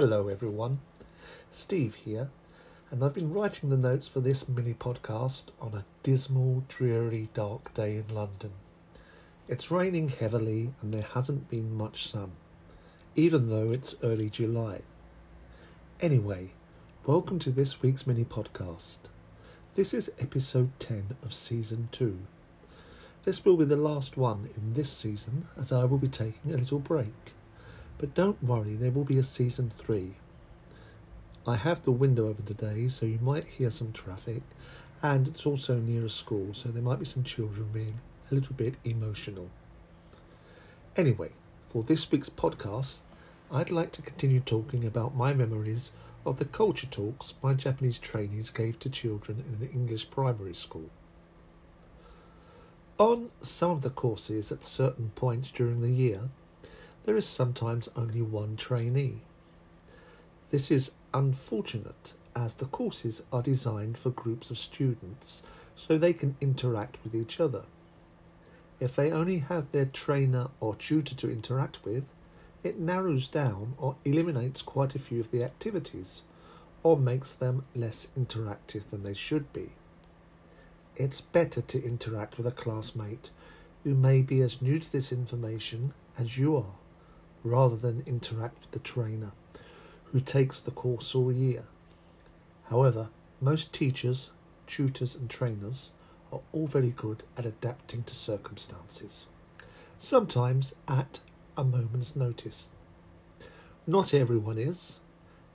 Hello, 0.00 0.28
everyone. 0.28 0.78
Steve 1.50 1.96
here, 1.96 2.30
and 2.92 3.02
I've 3.02 3.14
been 3.14 3.32
writing 3.32 3.68
the 3.68 3.76
notes 3.76 4.06
for 4.06 4.20
this 4.20 4.48
mini 4.48 4.72
podcast 4.72 5.46
on 5.60 5.74
a 5.74 5.84
dismal, 6.04 6.62
dreary, 6.68 7.30
dark 7.34 7.74
day 7.74 7.96
in 7.96 8.14
London. 8.14 8.52
It's 9.48 9.72
raining 9.72 10.10
heavily, 10.10 10.70
and 10.80 10.94
there 10.94 11.02
hasn't 11.02 11.50
been 11.50 11.76
much 11.76 12.06
sun, 12.06 12.30
even 13.16 13.50
though 13.50 13.72
it's 13.72 13.96
early 14.04 14.30
July. 14.30 14.82
Anyway, 16.00 16.50
welcome 17.04 17.40
to 17.40 17.50
this 17.50 17.82
week's 17.82 18.06
mini 18.06 18.24
podcast. 18.24 18.98
This 19.74 19.92
is 19.92 20.12
episode 20.20 20.70
10 20.78 21.16
of 21.24 21.34
season 21.34 21.88
2. 21.90 22.20
This 23.24 23.44
will 23.44 23.56
be 23.56 23.64
the 23.64 23.74
last 23.74 24.16
one 24.16 24.48
in 24.56 24.74
this 24.74 24.92
season, 24.92 25.48
as 25.58 25.72
I 25.72 25.86
will 25.86 25.98
be 25.98 26.06
taking 26.06 26.54
a 26.54 26.56
little 26.56 26.78
break. 26.78 27.32
But 27.98 28.14
don't 28.14 28.42
worry, 28.42 28.76
there 28.76 28.92
will 28.92 29.04
be 29.04 29.18
a 29.18 29.24
season 29.24 29.70
3. 29.76 30.14
I 31.46 31.56
have 31.56 31.82
the 31.82 31.90
window 31.90 32.28
open 32.28 32.44
today, 32.44 32.88
so 32.88 33.06
you 33.06 33.18
might 33.20 33.44
hear 33.44 33.70
some 33.70 33.92
traffic, 33.92 34.42
and 35.02 35.26
it's 35.26 35.46
also 35.46 35.78
near 35.78 36.04
a 36.04 36.08
school, 36.08 36.54
so 36.54 36.68
there 36.68 36.82
might 36.82 37.00
be 37.00 37.04
some 37.04 37.24
children 37.24 37.68
being 37.72 38.00
a 38.30 38.34
little 38.34 38.54
bit 38.54 38.74
emotional. 38.84 39.50
Anyway, 40.96 41.30
for 41.66 41.82
this 41.82 42.10
week's 42.10 42.28
podcast, 42.28 43.00
I'd 43.50 43.70
like 43.70 43.92
to 43.92 44.02
continue 44.02 44.40
talking 44.40 44.84
about 44.84 45.16
my 45.16 45.34
memories 45.34 45.92
of 46.24 46.38
the 46.38 46.44
culture 46.44 46.86
talks 46.86 47.34
my 47.42 47.54
Japanese 47.54 47.98
trainees 47.98 48.50
gave 48.50 48.78
to 48.80 48.90
children 48.90 49.42
in 49.48 49.66
an 49.66 49.72
English 49.72 50.10
primary 50.10 50.54
school. 50.54 50.90
On 52.98 53.30
some 53.40 53.70
of 53.70 53.82
the 53.82 53.90
courses 53.90 54.52
at 54.52 54.64
certain 54.64 55.10
points 55.14 55.50
during 55.50 55.80
the 55.80 55.90
year, 55.90 56.28
there 57.08 57.16
is 57.16 57.24
sometimes 57.24 57.88
only 57.96 58.20
one 58.20 58.54
trainee. 58.54 59.22
This 60.50 60.70
is 60.70 60.92
unfortunate 61.14 62.12
as 62.36 62.56
the 62.56 62.66
courses 62.66 63.22
are 63.32 63.40
designed 63.40 63.96
for 63.96 64.10
groups 64.10 64.50
of 64.50 64.58
students 64.58 65.42
so 65.74 65.96
they 65.96 66.12
can 66.12 66.36
interact 66.42 66.98
with 67.02 67.14
each 67.14 67.40
other. 67.40 67.62
If 68.78 68.94
they 68.94 69.10
only 69.10 69.38
have 69.38 69.72
their 69.72 69.86
trainer 69.86 70.48
or 70.60 70.74
tutor 70.74 71.14
to 71.14 71.32
interact 71.32 71.82
with, 71.82 72.10
it 72.62 72.78
narrows 72.78 73.26
down 73.28 73.72
or 73.78 73.96
eliminates 74.04 74.60
quite 74.60 74.94
a 74.94 74.98
few 74.98 75.18
of 75.18 75.30
the 75.30 75.42
activities 75.42 76.20
or 76.82 76.98
makes 76.98 77.32
them 77.32 77.64
less 77.74 78.08
interactive 78.18 78.90
than 78.90 79.02
they 79.02 79.14
should 79.14 79.50
be. 79.54 79.70
It's 80.94 81.22
better 81.22 81.62
to 81.62 81.82
interact 81.82 82.36
with 82.36 82.46
a 82.46 82.50
classmate 82.50 83.30
who 83.82 83.94
may 83.94 84.20
be 84.20 84.42
as 84.42 84.60
new 84.60 84.78
to 84.78 84.92
this 84.92 85.10
information 85.10 85.94
as 86.18 86.36
you 86.36 86.54
are, 86.54 86.74
rather 87.44 87.76
than 87.76 88.02
interact 88.06 88.60
with 88.60 88.70
the 88.72 88.78
trainer 88.78 89.32
who 90.12 90.20
takes 90.20 90.60
the 90.60 90.70
course 90.70 91.14
all 91.14 91.32
year. 91.32 91.64
However, 92.70 93.08
most 93.40 93.72
teachers, 93.72 94.30
tutors, 94.66 95.14
and 95.14 95.28
trainers 95.30 95.90
are 96.32 96.40
all 96.52 96.66
very 96.66 96.90
good 96.90 97.24
at 97.36 97.46
adapting 97.46 98.02
to 98.04 98.14
circumstances, 98.14 99.26
sometimes 99.98 100.74
at 100.86 101.20
a 101.56 101.64
moment's 101.64 102.14
notice. 102.16 102.68
Not 103.86 104.12
everyone 104.12 104.58
is, 104.58 104.98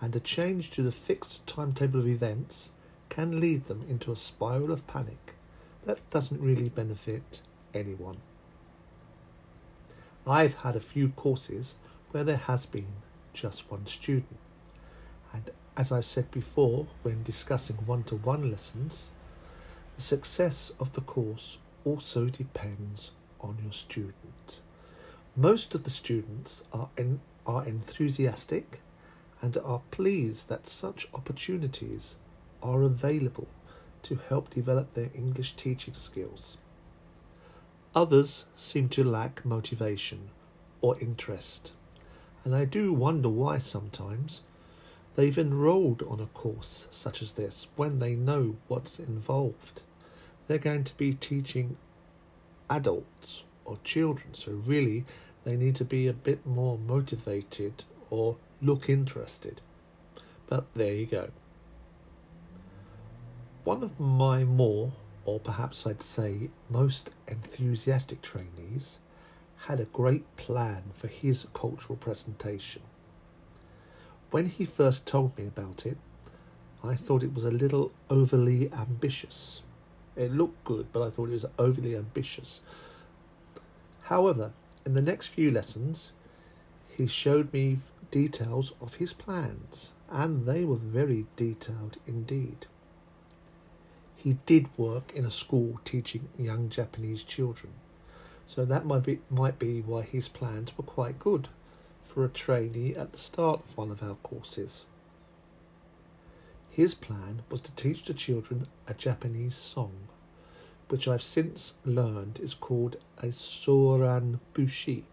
and 0.00 0.14
a 0.16 0.20
change 0.20 0.70
to 0.72 0.82
the 0.82 0.92
fixed 0.92 1.46
timetable 1.46 2.00
of 2.00 2.08
events 2.08 2.70
can 3.08 3.40
lead 3.40 3.66
them 3.66 3.84
into 3.88 4.12
a 4.12 4.16
spiral 4.16 4.72
of 4.72 4.86
panic 4.86 5.34
that 5.84 6.08
doesn't 6.10 6.40
really 6.40 6.68
benefit 6.68 7.42
anyone. 7.74 8.16
I've 10.26 10.54
had 10.56 10.74
a 10.74 10.80
few 10.80 11.10
courses 11.10 11.74
where 12.10 12.24
there 12.24 12.36
has 12.36 12.64
been 12.64 12.86
just 13.34 13.70
one 13.70 13.86
student, 13.86 14.38
and 15.32 15.50
as 15.76 15.92
I've 15.92 16.04
said 16.04 16.30
before 16.30 16.86
when 17.02 17.22
discussing 17.22 17.76
one 17.84 18.04
to 18.04 18.16
one 18.16 18.50
lessons, 18.50 19.10
the 19.96 20.02
success 20.02 20.72
of 20.80 20.92
the 20.94 21.02
course 21.02 21.58
also 21.84 22.26
depends 22.26 23.12
on 23.40 23.58
your 23.62 23.72
student. 23.72 24.60
Most 25.36 25.74
of 25.74 25.84
the 25.84 25.90
students 25.90 26.64
are, 26.72 26.88
en- 26.96 27.20
are 27.46 27.66
enthusiastic 27.66 28.80
and 29.42 29.58
are 29.58 29.82
pleased 29.90 30.48
that 30.48 30.66
such 30.66 31.08
opportunities 31.12 32.16
are 32.62 32.82
available 32.82 33.48
to 34.02 34.18
help 34.28 34.50
develop 34.50 34.94
their 34.94 35.10
English 35.14 35.54
teaching 35.54 35.94
skills. 35.94 36.56
Others 37.94 38.46
seem 38.56 38.88
to 38.90 39.04
lack 39.04 39.44
motivation 39.44 40.30
or 40.80 40.98
interest, 40.98 41.72
and 42.44 42.54
I 42.54 42.64
do 42.64 42.92
wonder 42.92 43.28
why 43.28 43.58
sometimes 43.58 44.42
they've 45.14 45.38
enrolled 45.38 46.02
on 46.02 46.18
a 46.18 46.26
course 46.26 46.88
such 46.90 47.22
as 47.22 47.32
this 47.32 47.68
when 47.76 48.00
they 48.00 48.16
know 48.16 48.56
what's 48.66 48.98
involved. 48.98 49.82
They're 50.46 50.58
going 50.58 50.84
to 50.84 50.96
be 50.96 51.14
teaching 51.14 51.76
adults 52.68 53.44
or 53.64 53.78
children, 53.84 54.34
so 54.34 54.52
really 54.52 55.04
they 55.44 55.56
need 55.56 55.76
to 55.76 55.84
be 55.84 56.08
a 56.08 56.12
bit 56.12 56.44
more 56.44 56.76
motivated 56.76 57.84
or 58.10 58.36
look 58.60 58.88
interested. 58.88 59.60
But 60.48 60.66
there 60.74 60.94
you 60.94 61.06
go. 61.06 61.30
One 63.62 63.82
of 63.82 64.00
my 64.00 64.44
more, 64.44 64.92
or 65.24 65.40
perhaps 65.40 65.86
I'd 65.86 66.02
say 66.02 66.50
most 66.68 67.10
enthusiastic 67.28 68.22
trainees 68.22 68.98
had 69.66 69.80
a 69.80 69.86
great 69.86 70.24
plan 70.36 70.84
for 70.94 71.08
his 71.08 71.46
cultural 71.54 71.96
presentation. 71.96 72.82
When 74.30 74.46
he 74.46 74.64
first 74.64 75.06
told 75.06 75.36
me 75.38 75.46
about 75.46 75.86
it, 75.86 75.96
I 76.82 76.94
thought 76.94 77.22
it 77.22 77.34
was 77.34 77.44
a 77.44 77.50
little 77.50 77.92
overly 78.10 78.70
ambitious. 78.72 79.62
It 80.16 80.32
looked 80.32 80.64
good, 80.64 80.88
but 80.92 81.02
I 81.02 81.10
thought 81.10 81.30
it 81.30 81.32
was 81.32 81.46
overly 81.58 81.96
ambitious. 81.96 82.60
However, 84.02 84.52
in 84.84 84.94
the 84.94 85.02
next 85.02 85.28
few 85.28 85.50
lessons, 85.50 86.12
he 86.96 87.06
showed 87.06 87.52
me 87.52 87.78
details 88.10 88.74
of 88.80 88.96
his 88.96 89.12
plans, 89.12 89.92
and 90.10 90.46
they 90.46 90.64
were 90.64 90.76
very 90.76 91.26
detailed 91.36 91.96
indeed. 92.06 92.66
He 94.24 94.38
did 94.46 94.68
work 94.78 95.12
in 95.14 95.26
a 95.26 95.30
school 95.30 95.80
teaching 95.84 96.30
young 96.38 96.70
Japanese 96.70 97.22
children, 97.22 97.74
so 98.46 98.64
that 98.64 98.86
might 98.86 99.02
be, 99.02 99.18
might 99.28 99.58
be 99.58 99.82
why 99.82 100.00
his 100.00 100.28
plans 100.28 100.78
were 100.78 100.84
quite 100.84 101.18
good 101.18 101.48
for 102.06 102.24
a 102.24 102.30
trainee 102.30 102.94
at 102.94 103.12
the 103.12 103.18
start 103.18 103.60
of 103.60 103.76
one 103.76 103.90
of 103.90 104.02
our 104.02 104.14
courses. 104.22 104.86
His 106.70 106.94
plan 106.94 107.42
was 107.50 107.60
to 107.60 107.74
teach 107.74 108.06
the 108.06 108.14
children 108.14 108.66
a 108.88 108.94
Japanese 108.94 109.56
song, 109.56 109.92
which 110.88 111.06
I've 111.06 111.22
since 111.22 111.74
learned 111.84 112.40
is 112.40 112.54
called 112.54 112.96
a 113.18 113.26
Soran 113.26 114.40
Bushi. 114.54 115.04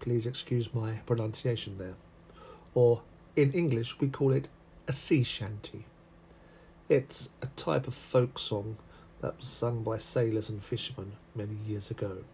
Please 0.00 0.26
excuse 0.26 0.74
my 0.74 0.96
pronunciation 1.06 1.78
there. 1.78 1.94
Or 2.74 3.00
in 3.36 3.52
English, 3.52 4.00
we 4.00 4.08
call 4.08 4.32
it 4.32 4.50
a 4.86 4.92
sea 4.92 5.22
shanty. 5.22 5.86
It's 6.88 7.28
a 7.42 7.46
type 7.48 7.86
of 7.86 7.94
folk 7.94 8.38
song 8.38 8.78
that 9.20 9.36
was 9.36 9.46
sung 9.46 9.82
by 9.82 9.98
sailors 9.98 10.48
and 10.48 10.62
fishermen 10.62 11.12
many 11.34 11.54
years 11.66 11.90
ago. 11.90 12.24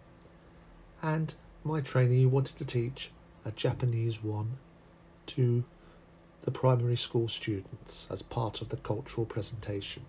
And 1.03 1.35
my 1.65 1.81
trainee 1.81 2.27
wanted 2.27 2.59
to 2.59 2.65
teach 2.65 3.11
a 3.45 3.51
Japanese 3.51 4.23
one 4.23 4.59
to 5.27 5.65
the 6.43 6.53
primary 6.53 6.95
school 6.95 7.27
students 7.27 8.07
as 8.13 8.23
part 8.23 8.61
of 8.61 8.69
the 8.69 8.77
cultural 8.77 9.27
presentation. 9.27 10.05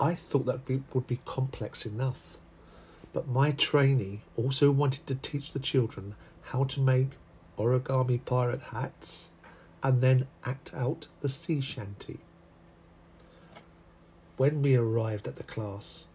I 0.00 0.14
thought 0.14 0.46
that 0.46 0.60
would 0.94 1.06
be 1.06 1.18
complex 1.26 1.84
enough, 1.84 2.38
but 3.12 3.28
my 3.28 3.50
trainee 3.50 4.22
also 4.36 4.70
wanted 4.70 5.06
to 5.08 5.16
teach 5.16 5.52
the 5.52 5.58
children 5.58 6.14
how 6.44 6.64
to 6.64 6.80
make 6.80 7.10
origami 7.58 8.24
pirate 8.24 8.62
hats 8.72 9.28
and 9.84 10.00
then 10.00 10.26
act 10.44 10.72
out 10.74 11.08
the 11.20 11.28
sea 11.28 11.60
shanty. 11.60 12.18
When 14.38 14.62
we 14.62 14.74
arrived 14.74 15.28
at 15.28 15.36
the 15.36 15.44
class, 15.44 16.06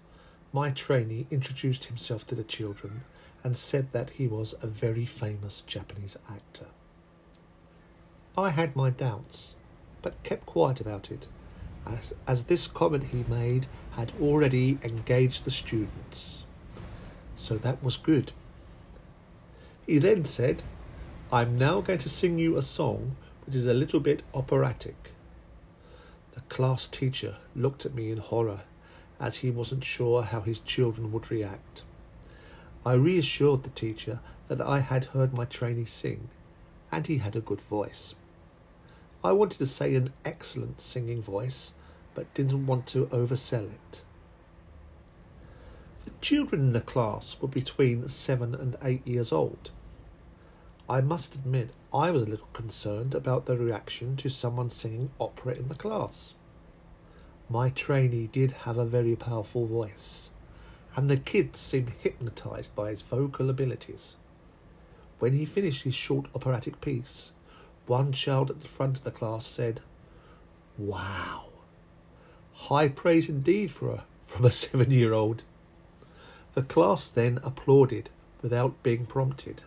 my 0.51 0.71
trainee 0.71 1.27
introduced 1.30 1.86
himself 1.86 2.25
to 2.27 2.36
the 2.36 2.44
children 2.44 3.04
and 3.44 3.56
said 3.56 3.94
that 3.94 4.10
he 4.10 4.27
was 4.27 4.56
a 4.62 4.68
very 4.68 5.06
famous 5.06 5.62
Japanese 5.62 6.18
actor. 6.30 6.66
I 8.36 8.50
had 8.50 8.75
my 8.75 8.89
doubts, 8.89 9.56
but 10.01 10.22
kept 10.24 10.48
quiet 10.48 10.81
about 10.81 11.12
it, 11.12 11.27
as, 11.86 12.13
as 12.27 12.45
this 12.45 12.68
comment 12.68 13.06
he 13.12 13.24
made 13.30 13.68
had 13.92 14.12
already 14.19 14.80
engaged 14.81 15.45
the 15.45 15.51
students. 15.51 16.45
So 17.36 17.57
that 17.57 17.83
was 17.83 17.98
good. 17.98 18.31
He 19.86 20.00
then 20.00 20.25
said, 20.25 20.63
I'm 21.31 21.57
now 21.57 21.81
going 21.81 22.00
to 22.00 22.10
sing 22.10 22.39
you 22.39 22.57
a 22.57 22.62
song 22.62 23.15
which 23.50 23.56
is 23.56 23.66
a 23.66 23.74
little 23.74 24.00
bit 24.00 24.22
operatic. 24.36 25.10
The 26.36 26.42
class 26.42 26.88
teacher 26.88 27.38
looked 27.56 27.84
at 27.84 27.96
me 27.96 28.12
in 28.12 28.19
horror 28.19 28.60
as 29.19 29.38
he 29.38 29.50
wasn't 29.50 29.84
sure 29.84 30.22
how 30.22 30.42
his 30.42 30.60
children 30.60 31.12
would 31.12 31.31
react. 31.31 31.81
I 32.86 32.94
reassured 32.94 33.63
the 33.63 33.72
teacher 33.72 34.19
that 34.50 34.62
I 34.62 34.81
had 34.81 35.06
heard 35.06 35.34
my 35.34 35.46
trainee 35.46 35.86
sing 35.86 36.30
and 36.92 37.07
he 37.07 37.18
had 37.18 37.36
a 37.36 37.42
good 37.42 37.60
voice. 37.60 38.13
I 39.24 39.31
wanted 39.31 39.57
to 39.57 39.66
say 39.66 39.96
an 39.96 40.13
excellent 40.24 40.80
singing 40.80 41.24
voice, 41.24 41.72
but 42.13 42.31
didn't 42.36 42.68
want 42.68 42.86
to 42.90 43.07
oversell 43.07 43.66
it. 43.66 44.04
The 46.06 46.12
children 46.22 46.62
in 46.62 46.74
the 46.74 46.81
class 46.81 47.36
were 47.42 47.48
between 47.48 48.10
seven 48.10 48.54
and 48.54 48.78
eight 48.84 49.07
years 49.07 49.31
old. 49.31 49.72
I 50.88 51.01
must 51.01 51.34
admit 51.34 51.72
I 51.94 52.12
was 52.12 52.21
a 52.21 52.27
little 52.27 52.50
concerned 52.53 53.15
about 53.15 53.47
the 53.47 53.57
reaction 53.57 54.15
to 54.18 54.30
someone 54.30 54.69
singing 54.69 55.09
opera 55.19 55.56
in 55.56 55.69
the 55.69 55.75
class. 55.75 56.36
My 57.50 57.69
trainee 57.69 58.27
did 58.27 58.51
have 58.51 58.77
a 58.77 58.86
very 58.86 59.15
powerful 59.15 59.65
voice, 59.65 60.30
and 60.95 61.09
the 61.09 61.18
kids 61.18 61.57
seemed 61.59 61.94
hypnotized 62.00 62.75
by 62.75 62.91
his 62.91 63.01
vocal 63.01 63.50
abilities. 63.50 64.18
When 65.18 65.33
he 65.33 65.45
finished 65.45 65.81
his 65.81 65.95
short 65.95 66.27
operatic 66.36 66.80
piece, 66.80 67.31
one 67.88 68.12
child 68.12 68.51
at 68.51 68.62
the 68.62 68.68
front 68.68 68.97
of 68.97 69.03
the 69.03 69.09
class 69.09 69.47
said, 69.47 69.81
Wow! 70.77 71.45
High 72.53 72.89
praise 72.89 73.30
indeed 73.30 73.71
for 73.71 73.89
a, 73.89 74.03
from 74.27 74.45
a 74.45 74.51
seven 74.63 74.91
year 74.91 75.13
old. 75.13 75.44
The 76.53 76.62
class 76.62 77.07
then 77.07 77.39
applauded 77.44 78.12
without 78.44 78.83
being 78.83 79.07
prompted. 79.07 79.63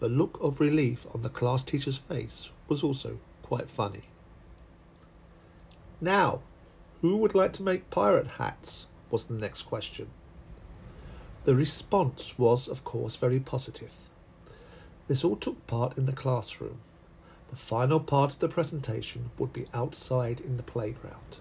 The 0.00 0.08
look 0.08 0.38
of 0.40 0.60
relief 0.60 1.06
on 1.14 1.22
the 1.22 1.28
class 1.28 1.62
teacher's 1.62 1.98
face 1.98 2.50
was 2.68 2.82
also 2.82 3.18
quite 3.42 3.70
funny. 3.70 4.02
Now, 6.00 6.40
who 7.02 7.18
would 7.18 7.34
like 7.34 7.52
to 7.54 7.62
make 7.62 7.90
pirate 7.90 8.26
hats? 8.38 8.86
was 9.10 9.26
the 9.26 9.34
next 9.34 9.62
question. 9.62 10.08
The 11.44 11.54
response 11.54 12.38
was, 12.38 12.68
of 12.68 12.84
course, 12.84 13.16
very 13.16 13.40
positive. 13.40 13.92
This 15.06 15.24
all 15.24 15.36
took 15.36 15.66
part 15.66 15.98
in 15.98 16.06
the 16.06 16.12
classroom. 16.12 16.78
The 17.50 17.56
final 17.56 18.00
part 18.00 18.32
of 18.32 18.38
the 18.38 18.48
presentation 18.48 19.30
would 19.36 19.52
be 19.52 19.66
outside 19.74 20.40
in 20.40 20.56
the 20.56 20.62
playground. 20.62 21.38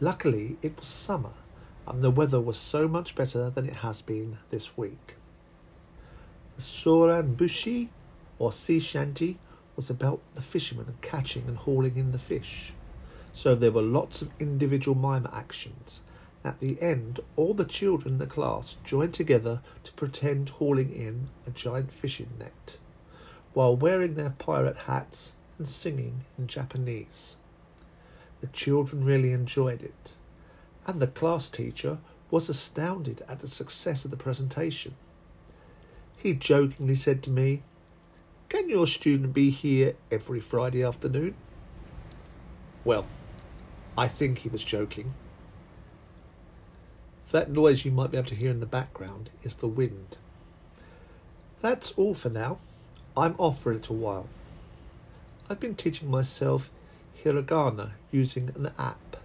Luckily, 0.00 0.56
it 0.62 0.76
was 0.76 0.86
summer 0.86 1.34
and 1.86 2.02
the 2.02 2.10
weather 2.10 2.40
was 2.40 2.58
so 2.58 2.86
much 2.86 3.14
better 3.14 3.50
than 3.50 3.66
it 3.66 3.76
has 3.76 4.02
been 4.02 4.38
this 4.50 4.76
week. 4.76 5.16
The 6.62 6.68
Soran 6.68 7.36
Bushi, 7.36 7.88
or 8.38 8.52
sea 8.52 8.78
shanty, 8.78 9.36
was 9.74 9.90
about 9.90 10.20
the 10.34 10.40
fishermen 10.40 10.94
catching 11.00 11.48
and 11.48 11.56
hauling 11.56 11.96
in 11.96 12.12
the 12.12 12.20
fish. 12.20 12.72
So 13.32 13.56
there 13.56 13.72
were 13.72 13.82
lots 13.82 14.22
of 14.22 14.30
individual 14.38 14.96
mime 14.96 15.26
actions. 15.32 16.02
At 16.44 16.60
the 16.60 16.80
end, 16.80 17.18
all 17.34 17.52
the 17.52 17.64
children 17.64 18.14
in 18.14 18.18
the 18.20 18.28
class 18.28 18.78
joined 18.84 19.12
together 19.12 19.60
to 19.82 19.92
pretend 19.94 20.50
hauling 20.50 20.94
in 20.94 21.30
a 21.48 21.50
giant 21.50 21.92
fishing 21.92 22.30
net 22.38 22.78
while 23.54 23.74
wearing 23.74 24.14
their 24.14 24.36
pirate 24.38 24.82
hats 24.86 25.32
and 25.58 25.68
singing 25.68 26.24
in 26.38 26.46
Japanese. 26.46 27.38
The 28.40 28.46
children 28.46 29.04
really 29.04 29.32
enjoyed 29.32 29.82
it, 29.82 30.14
and 30.86 31.00
the 31.00 31.08
class 31.08 31.48
teacher 31.48 31.98
was 32.30 32.48
astounded 32.48 33.24
at 33.28 33.40
the 33.40 33.48
success 33.48 34.04
of 34.04 34.12
the 34.12 34.16
presentation. 34.16 34.94
He 36.22 36.34
jokingly 36.34 36.94
said 36.94 37.20
to 37.24 37.30
me, 37.30 37.62
Can 38.48 38.68
your 38.68 38.86
student 38.86 39.34
be 39.34 39.50
here 39.50 39.96
every 40.08 40.38
Friday 40.38 40.84
afternoon? 40.84 41.34
Well, 42.84 43.06
I 43.98 44.06
think 44.06 44.38
he 44.38 44.48
was 44.48 44.62
joking. 44.62 45.14
That 47.32 47.50
noise 47.50 47.84
you 47.84 47.90
might 47.90 48.12
be 48.12 48.18
able 48.18 48.28
to 48.28 48.36
hear 48.36 48.52
in 48.52 48.60
the 48.60 48.66
background 48.66 49.30
is 49.42 49.56
the 49.56 49.66
wind. 49.66 50.18
That's 51.60 51.90
all 51.92 52.14
for 52.14 52.30
now. 52.30 52.58
I'm 53.16 53.34
off 53.36 53.60
for 53.60 53.72
a 53.72 53.74
little 53.74 53.96
while. 53.96 54.28
I've 55.50 55.58
been 55.58 55.74
teaching 55.74 56.08
myself 56.08 56.70
hiragana 57.24 57.94
using 58.12 58.52
an 58.54 58.70
app. 58.78 59.16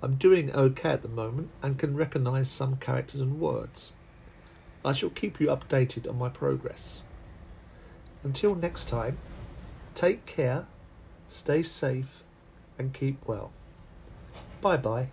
I'm 0.00 0.14
doing 0.14 0.50
okay 0.50 0.92
at 0.92 1.02
the 1.02 1.08
moment 1.08 1.50
and 1.62 1.78
can 1.78 1.94
recognize 1.94 2.50
some 2.50 2.76
characters 2.76 3.20
and 3.20 3.38
words. 3.38 3.92
I 4.86 4.92
shall 4.92 5.10
keep 5.10 5.40
you 5.40 5.48
updated 5.48 6.08
on 6.08 6.16
my 6.16 6.28
progress. 6.28 7.02
Until 8.22 8.54
next 8.54 8.88
time, 8.88 9.18
take 9.96 10.26
care, 10.26 10.66
stay 11.28 11.64
safe, 11.64 12.22
and 12.78 12.94
keep 12.94 13.26
well. 13.26 13.50
Bye 14.60 14.76
bye. 14.76 15.08